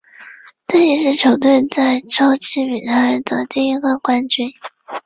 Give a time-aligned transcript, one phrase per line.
[0.67, 4.49] 这亦是球队在洲际比赛的第一个冠军。